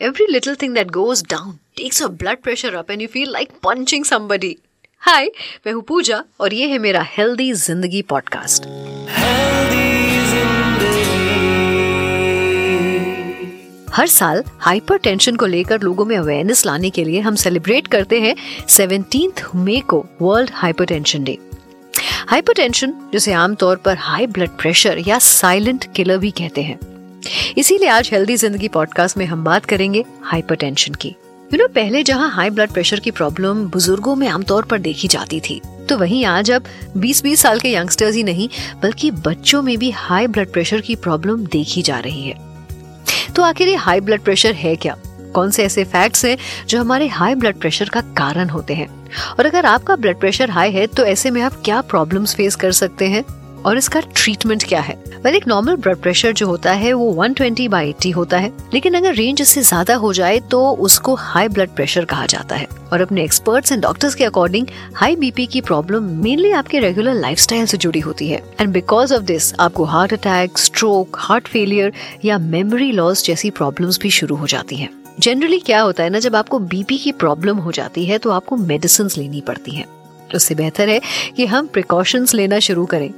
[0.00, 3.50] Every little thing that goes down takes your blood pressure up and you feel like
[3.60, 4.54] punching somebody.
[4.98, 5.30] हाय
[5.66, 8.66] मैं हूँ पूजा और ये है मेरा हेल्दी ज़िंदगी पॉडकास्ट
[13.94, 18.34] हर साल हाइपरटेंशन को लेकर लोगों में अवेयरनेस लाने के लिए हम सेलिब्रेट करते हैं
[18.68, 21.38] सेवनटीन मई को वर्ल्ड हाइपरटेंशन डे
[22.28, 26.91] हाइपरटेंशन जिसे आमतौर पर हाई ब्लड प्रेशर या साइलेंट किलर भी कहते हैं।
[27.56, 31.08] इसीलिए आज हेल्दी ज़िंदगी पॉडकास्ट में हम बात करेंगे हाइपरटेंशन की।
[31.50, 35.40] यू नो पहले जहाँ हाई ब्लड प्रेशर की प्रॉब्लम बुज़ुर्गों में आमतौर पर देखी जाती
[35.40, 36.64] थी तो वहीं आज अब
[36.96, 38.48] 20-20 साल के यंगस्टर्स ही नहीं,
[38.82, 42.34] बल्कि बच्चों में भी हाई ब्लड प्रेशर की प्रॉब्लम देखी जा रही है।
[43.36, 44.96] तो आखिर ये हाई ब्लड प्रेशर है क्या?
[45.34, 46.36] कौन से ऐसे फैक्ट्स हैं
[46.68, 48.88] जो हमारे हाई ब्लड प्रेशर का कारण होते हैं?
[49.38, 52.72] और अगर आपका ब्लड प्रेशर हाई है तो ऐसे में आप क्या प्रॉब्लम्स फेस कर
[52.72, 53.24] सकते हैं?
[53.66, 54.94] और इसका ट्रीटमेंट क्या है?
[55.24, 58.52] वेल एक नॉर्मल ब्लड प्रेशर जो होता है, वो 120 ट्वेंटी बाई एट्टी होता है।
[58.74, 62.66] लेकिन अगर रेंज इससे ज़्यादा हो जाए तो उसको हाई ब्लड प्रेशर कहा जाता है।
[62.92, 67.66] और अपने एक्सपर्ट्स एंड डॉक्टर्स के अकॉर्डिंग हाई बीपी की प्रॉब्लम मेनली आपके रेगुलर लाइफस्टाइल
[67.66, 71.92] से जुड़ी होती है। एंड बिकॉज़ ऑफ़ दिस आपको heart attack stroke heart failure
[72.24, 74.88] या मेमोरी लॉस जैसी प्रॉब्लम्स भी शुरू हो जाती हैं।
[75.20, 78.56] जनरली क्या होता है ना, जब आपको बीपी की प्रॉब्लम हो जाती है तो आपको
[78.56, 79.84] मेडिसिन लेनी पड़ती है।
[80.34, 81.00] उससे बेहतर है
[81.36, 83.10] कि हम प्रिकॉशंस लेना शुरू करें।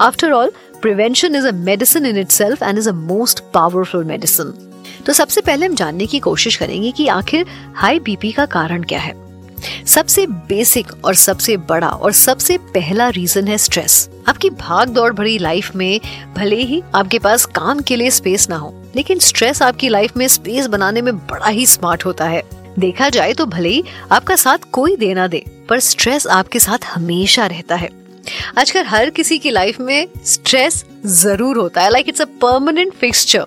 [0.00, 4.52] After all prevention is a medicine in itself and is a most powerful medicine
[5.06, 8.98] तो सबसे पहले हम जानने की कोशिश करेंगे कि आखिर हाई बीपी का कारण क्या
[8.98, 9.14] है।
[9.86, 15.36] सबसे बेसिक और सबसे बड़ा और सबसे पहला रीजन है स्ट्रेस आपकी भाग दौड़ भरी
[15.38, 16.00] लाइफ में
[16.36, 20.26] भले ही आपके पास काम के लिए स्पेस ना हो, लेकिन स्ट्रेस आपकी लाइफ में
[20.28, 22.42] स्पेस बनाने में बड़ा ही स्मार्ट होता है।
[22.78, 27.46] देखा जाए तो भले ही आपका साथ कोई देना दे, पर स्ट्रेस आपके साथ हमेशा
[27.46, 27.99] रहता है।
[28.58, 33.46] आजकल हर किसी की लाइफ में स्ट्रेस ज़रूर होता है। Like it's a permanent fixture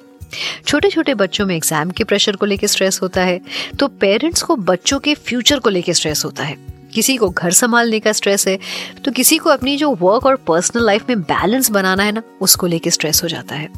[0.67, 3.39] छोटे छोटे बच्चों में एग्ज़ाम के प्रेशर को लेकर स्ट्रेस होता है
[3.79, 6.57] तो पेरेंट्स को बच्चों के फ्यूचर को लेकर स्ट्रेस होता है।
[6.93, 8.57] किसी को घर संभालने का स्ट्रेस है
[9.05, 12.67] तो किसी को अपनी जो वर्क और पर्सनल लाइफ में बैलेंस बनाना है ना, उसको
[12.67, 13.69] लेके स्ट्रेस हो जाता है।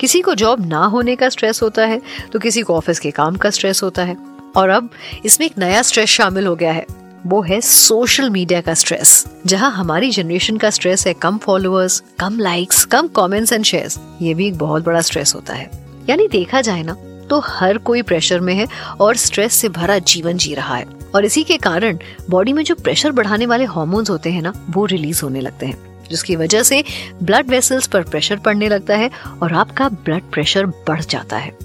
[0.00, 2.00] किसी को जॉब ना होने का स्ट्रेस होता है
[2.32, 4.16] तो किसी को ऑफ़िस के काम का स्ट्रेस होता है।
[4.56, 4.90] और अब
[5.24, 6.86] इसमें एक नया स्ट्रेस शामिल हो गया है।
[7.26, 12.38] वो है सोशल मीडिया का स्ट्रेस जहाँ हमारी जनरेशन का स्ट्रेस है कम फॉलोअर्स कम
[12.38, 15.70] लाइक्स कम कमेंट्स एंड शेयर्स ये भी एक बहुत बड़ा स्ट्रेस होता है।
[16.08, 16.96] यानी देखा जाए ना
[17.30, 18.66] तो हर कोई प्रेशर में है
[19.00, 21.98] और स्ट्रेस से भरा जीवन जी रहा है। और इसी के कारण
[22.30, 26.06] बॉडी में जो प्रेशर बढ़ाने वाले हॉर्मोन्स होते हैं ना, वो रिलीज़ होने लगते हैं।
[26.10, 26.82] जिसकी वजह से
[27.22, 29.10] ब्लड वेसल्स पर प्रेशर पड़ने लगता है
[29.42, 31.56] और आपका ब्लड प्रेशर बढ़ जाता है।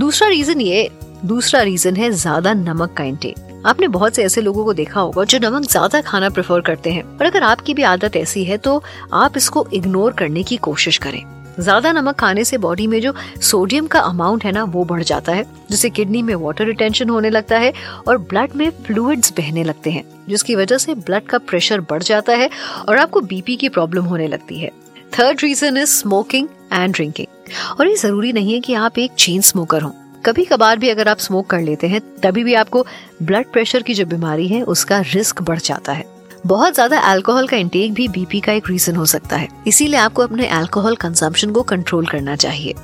[0.00, 0.88] दूसरा रीजन ये,
[1.24, 5.24] दूसरा रीजन है ज़्यादा नमक का इंटेक आपने बहुत से ऐसे लोगों को देखा होगा
[5.24, 8.82] जो नमक ज़्यादा खाना प्रेफर करते हैं। और अगर आपकी भी आदत ऐसी है तो
[9.14, 11.22] आप इसको इग्नोर करने की कोशिश करें।
[11.60, 15.32] ज़्यादा नमक खाने से बॉडी में जो सोडियम का अमाउंट है ना, वो बढ़ जाता
[15.32, 17.72] है, जिससे किडनी में वाटर रिटेंशन होने लगता है
[18.08, 22.32] और ब्लड में फ्लूइड्स बहने लगते हैं, जिसकी वजह से ब्लड का प्रेशर बढ़ जाता
[22.34, 22.50] है
[22.88, 24.70] और आपको बीपी की प्रॉब्लम होने लगती है।
[25.12, 29.40] Third reason is smoking and drinking और ये ज़रूरी नहीं है कि आप एक चेन
[29.42, 29.92] स्मोकर हों।
[30.24, 32.84] कभी कभार भी अगर आप स्मोक कर लेते हैं, तभी भी आपको
[33.22, 36.04] ब्लड प्रेशर की जो बीमारी है, उसका रिस्क बढ़ जाता है।
[36.46, 40.22] बहुत ज़्यादा अल्कोहल का इंटेक भी बीपी का एक रीजन हो सकता है। इसीलिए आपको
[40.22, 42.74] अपने अल्कोहल कंजम्पशन को कंट्रोल करना चाहिए।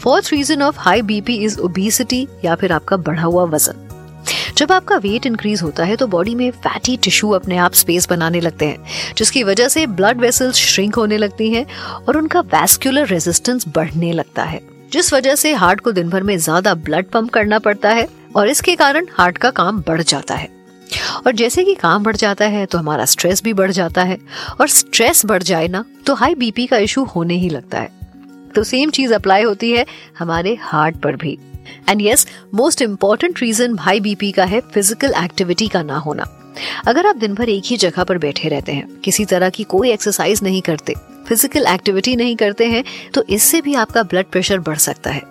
[0.00, 3.86] Fourth reason of high BP is obesity या फिर आपका बढ़ा हुआ वज़न।
[4.56, 8.40] जब आपका वेट इंक्रीज होता है तो बॉडी में फैटी टिश्यू अपने आप स्पेस बनाने
[8.40, 8.84] लगते हैं,
[9.16, 11.66] जिसकी वजह से ब्लड वेसल्स श्रिंक होने लगती हैं
[12.08, 14.60] और उनका वैस्कुलर रेजिस्टेंस बढ़ने लगता है।
[14.92, 18.48] जिस वजह से हार्ट को दिन भर में ज़्यादा ब्लड पंप करना पड़ता है और
[18.48, 20.48] इसके कारण हार्ट का काम बढ़ जाता है।
[21.26, 24.18] और जैसे कि काम बढ़ जाता है तो हमारा स्ट्रेस भी बढ़ जाता है।
[24.60, 27.98] और स्ट्रेस बढ़ जाए ना तो हाई बीपी का इशू होने ही लगता है।
[28.54, 29.86] तो सेम चीज़ अप्लाई होती है
[30.18, 31.38] हमारे हार्ट पर भी।
[31.88, 36.26] And yes most important reason high BP का है फ़िज़िकल एक्टिविटी का ना होना।
[36.86, 39.90] अगर आप दिन भर एक ही जगह पर बैठे रहते हैं, किसी तरह की कोई
[39.90, 40.94] एक्सरसाइज नहीं करते
[41.26, 42.82] फ़िज़िकल एक्टिविटी नहीं करते हैं
[43.14, 45.22] तो इससे भी आपका ब्लड प्रेशर बढ़ सकता है।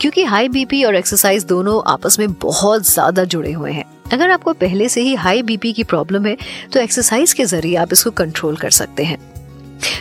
[0.00, 4.52] क्योंकि हाई बीपी और एक्सरसाइज दोनों आपस में बहुत ज़्यादा जुड़े हुए हैं। अगर आपको
[4.54, 6.36] पहले से ही हाई बीपी की प्रॉब्लम है
[6.72, 9.18] तो एक्सरसाइज के ज़रिए आप इसको कंट्रोल कर सकते हैं।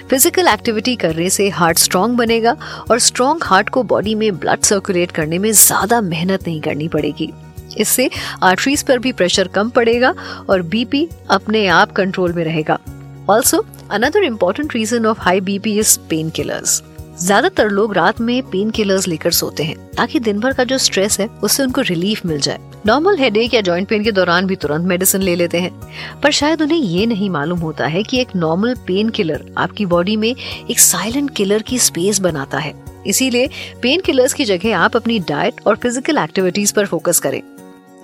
[0.10, 2.56] फ़िज़िकल एक्टिविटी करने से हार्ट स्ट्रांग बनेगा
[2.92, 7.32] और स्ट्रांग हार्ट को बॉडी में ब्लड सर्कुलेट करने में ज़्यादा मेहनत नहीं करनी पड़ेगी।
[7.78, 8.10] इससे
[8.44, 10.14] आर्टरीज पर भी प्रेशर कम पड़ेगा
[10.50, 12.80] और बीपी अपने आप कंट्रोल में रहेगा।
[13.30, 15.98] Also another important reason of high BP is
[16.30, 16.82] painkillers
[17.20, 21.20] ज़्यादातर लोग रात में पेन किलर्स लेकर सोते हैं, ताकि दिन भर का जो स्ट्रेस
[21.20, 24.88] है, उससे उनको रिलीफ मिल जाए। नॉर्मल हेडेक या जॉइंट पेन के दौरान भी तुरंत
[24.88, 25.72] मेडिसिन ले लेते हैं।
[26.22, 30.16] पर शायद उन्हें ये नहीं मालूम होता है कि एक नॉर्मल पेन किलर आपकी बॉडी
[30.18, 32.74] में एक साइलेंट किलर की स्पेस बनाता है।
[33.08, 33.50] इसीलिए
[33.82, 37.42] पेन किलर्स की जगह आप अपनी डाइट और फ़िज़िकल एक्टिविटीज़ पर फोकस करें।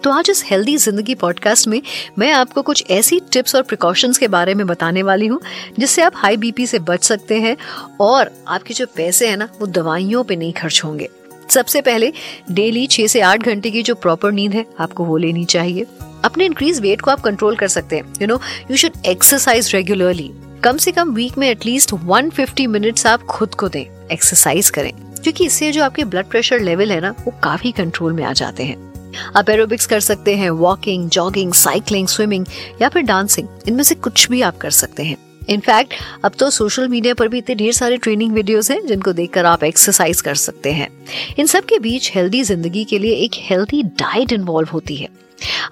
[0.04, 1.82] तो आज इस हेल्दी ज़िंदगी पॉडकास्ट में
[2.20, 5.40] मैं आपको कुछ ऐसी टिप्स और प्रिकॉशंस के बारे में बताने वाली हूँ,
[5.80, 7.56] जिससे आप हाई बीपी से बच सकते हैं
[8.00, 11.10] और आपके जो पैसे हैं ना, वो दवाइयों पे नहीं खर्च होंगे।
[11.50, 12.12] सबसे पहले
[12.52, 15.86] डेली छह से आठ घंटे की जो प्रॉपर नींद है, आपको वो लेनी चाहिए।
[16.26, 18.40] अपने इंक्रीज वेट को आप कंट्रोल कर सकते हैं। You know
[18.72, 20.32] you should exercise regularly
[20.64, 24.92] कम से कम वीक में एटलीस्ट 150 मिनट्स आप खुद को दें एक्सरसाइज करें।
[25.24, 28.64] क्योंकि इससे जो आपके ब्लड प्रेशर लेवल है ना, वो काफ़ी कंट्रोल में आ जाते
[28.64, 28.93] हैं।
[29.36, 32.46] आप एरोबिक्स कर सकते हैं वॉकिंग जॉगिंग साइकिलिंग स्विमिंग
[32.82, 35.18] या फिर डांसिंग इनमें से कुछ भी आप कर सकते हैं।
[35.50, 35.94] इनफैक्ट
[36.26, 39.64] अब तो सोशल मीडिया पर भी इतने ढेर सारे ट्रेनिंग वीडियोस हैं, जिनको देखकर आप
[39.64, 40.88] एक्सरसाइज कर सकते हैं।
[41.40, 45.08] इन सब के बीच हेल्दी ज़िंदगी के लिए एक हेल्दी डाइट इन्वॉल्व होती है।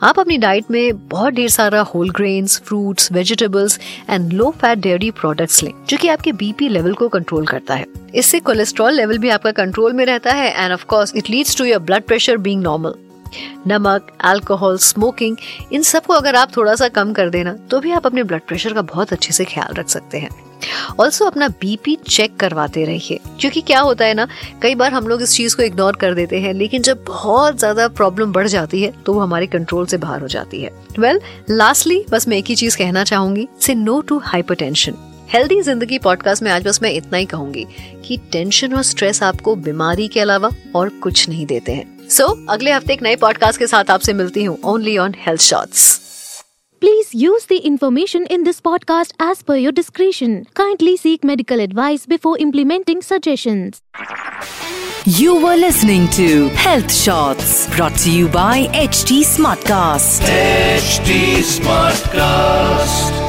[0.04, 3.80] आप अपनी डाइट में बहुत ढेर सारा whole grains fruits vegetables
[4.10, 7.86] and low fat dairy products लें, जो कि आपके बीपी लेवल को कंट्रोल करता है।
[8.16, 11.66] इससे कोलेस्ट्रॉल लेवल भी आपका कंट्रोल में रहता है and of course it leads to
[11.66, 12.94] your blood pressure being normal
[13.68, 15.38] नमक अल्कोहल स्मोकिंग
[15.72, 18.74] इन सबको अगर आप थोड़ा सा कम कर देना तो भी आप अपने ब्लड प्रेशर
[18.74, 20.30] का बहुत अच्छे से ख्याल रख सकते हैं।
[21.00, 24.28] ऑल्सो अपना बीपी चेक करवाते रहिए क्योंकि क्या होता है ना
[24.62, 27.88] कई बार हम लोग इस चीज़ को इग्नोर कर देते हैं लेकिन जब बहुत ज़्यादा
[27.88, 31.50] प्रॉब्लम बढ़ जाती है तो वो हमारे कंट्रोल से बाहर हो जाती है। वेल well,
[31.50, 34.94] लास्टली बस मैं एक ही चीज़ कहना चाहूँगी say no to hypertension
[35.34, 37.66] healthy ज़िंदगी पॉडकास्ट में आज बस मैं इतना ही कहूँगी
[38.06, 42.50] कि टेंशन और स्ट्रेस आपको बीमारी के अलावा और कुछ नहीं देते हैं। सो so,
[42.50, 45.70] अगले हफ़्ते एक नए पॉडकास्ट के साथ आपसे मिलती हूँ only on health short
[46.82, 52.06] please use the information in this podcast as per your description kindly seek medical advice
[52.10, 53.70] before implementing suggestion
[55.20, 61.02] you are listening to health shorts brought you by H T Smartcast H
[61.56, 63.21] Smartcast